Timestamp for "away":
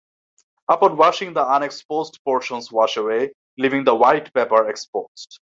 2.97-3.33